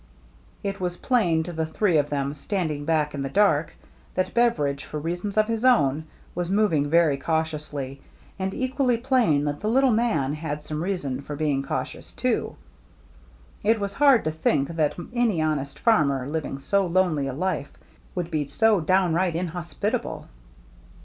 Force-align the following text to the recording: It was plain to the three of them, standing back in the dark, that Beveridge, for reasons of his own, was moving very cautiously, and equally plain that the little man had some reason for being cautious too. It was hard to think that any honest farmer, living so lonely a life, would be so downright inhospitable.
It 0.63 0.79
was 0.79 0.97
plain 0.97 1.43
to 1.43 1.53
the 1.53 1.67
three 1.67 1.95
of 1.99 2.09
them, 2.09 2.33
standing 2.33 2.85
back 2.85 3.13
in 3.13 3.21
the 3.21 3.29
dark, 3.29 3.75
that 4.15 4.33
Beveridge, 4.33 4.83
for 4.83 4.97
reasons 4.99 5.37
of 5.37 5.47
his 5.47 5.63
own, 5.63 6.05
was 6.33 6.49
moving 6.49 6.89
very 6.89 7.17
cautiously, 7.17 8.01
and 8.39 8.51
equally 8.51 8.97
plain 8.97 9.45
that 9.45 9.59
the 9.59 9.69
little 9.69 9.91
man 9.91 10.33
had 10.33 10.63
some 10.63 10.81
reason 10.81 11.21
for 11.21 11.35
being 11.35 11.61
cautious 11.61 12.11
too. 12.13 12.55
It 13.63 13.79
was 13.79 13.93
hard 13.93 14.23
to 14.23 14.31
think 14.31 14.69
that 14.69 14.95
any 15.13 15.39
honest 15.39 15.77
farmer, 15.77 16.25
living 16.27 16.57
so 16.57 16.83
lonely 16.87 17.27
a 17.27 17.33
life, 17.33 17.71
would 18.15 18.31
be 18.31 18.47
so 18.47 18.79
downright 18.81 19.35
inhospitable. 19.35 20.27